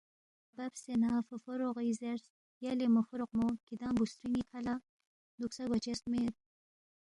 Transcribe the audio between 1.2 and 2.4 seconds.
فوفوروغی زیرس،